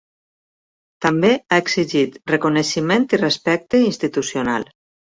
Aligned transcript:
També 1.07 1.31
ha 1.35 1.59
exigit 1.65 2.19
reconeixement 2.33 3.09
i 3.19 3.23
respecte 3.25 3.87
institucional. 3.93 4.71